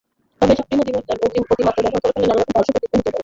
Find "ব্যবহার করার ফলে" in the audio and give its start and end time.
1.85-2.27